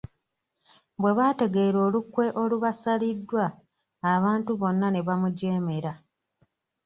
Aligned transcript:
Bwe 1.01 1.11
baategeera 1.17 1.77
olukwe 1.87 2.25
olubasaliddwa, 2.41 3.45
abantu 4.13 4.51
bonna 4.61 4.87
ne 4.91 5.01
bamujeemera. 5.07 5.93